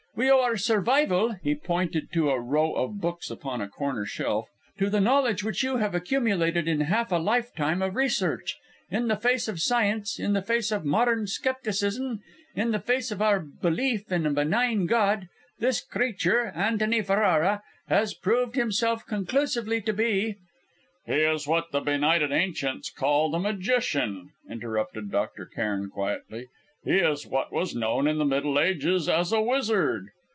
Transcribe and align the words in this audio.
We 0.13 0.29
owe 0.29 0.41
our 0.41 0.57
survival" 0.57 1.37
he 1.41 1.55
pointed 1.55 2.11
to 2.11 2.31
a 2.31 2.39
row 2.39 2.73
of 2.73 2.99
books 2.99 3.31
upon 3.31 3.61
a 3.61 3.69
corner 3.69 4.05
shelf 4.05 4.49
"to 4.77 4.89
the 4.89 4.99
knowledge 4.99 5.41
which 5.41 5.63
you 5.63 5.77
have 5.77 5.95
accumulated 5.95 6.67
in 6.67 6.81
half 6.81 7.13
a 7.13 7.15
life 7.15 7.55
time 7.55 7.81
of 7.81 7.95
research. 7.95 8.57
In 8.91 9.07
the 9.07 9.15
face 9.15 9.47
of 9.47 9.61
science, 9.61 10.19
in 10.19 10.33
the 10.33 10.41
face 10.41 10.69
of 10.69 10.83
modern 10.83 11.27
scepticism, 11.27 12.19
in 12.53 12.71
the 12.71 12.79
face 12.81 13.09
of 13.09 13.21
our 13.21 13.39
belief 13.39 14.11
in 14.11 14.25
a 14.25 14.31
benign 14.31 14.85
God, 14.85 15.29
this 15.59 15.79
creature, 15.81 16.47
Antony 16.53 17.01
Ferrara, 17.01 17.63
has 17.87 18.13
proved 18.13 18.55
himself 18.55 19.05
conclusively 19.07 19.81
to 19.81 19.93
be" 19.93 20.35
"He 21.07 21.13
is 21.21 21.47
what 21.47 21.71
the 21.71 21.79
benighted 21.79 22.33
ancients 22.33 22.91
called 22.91 23.33
a 23.33 23.39
magician," 23.39 24.29
interrupted 24.47 25.09
Dr. 25.09 25.45
Cairn 25.45 25.89
quietly. 25.89 26.47
"He 26.83 26.97
is 26.97 27.27
what 27.27 27.51
was 27.53 27.75
known 27.75 28.07
in 28.07 28.17
the 28.17 28.25
Middle 28.25 28.59
Ages 28.59 29.07
as 29.07 29.31
a 29.31 29.39
wizard. 29.39 30.07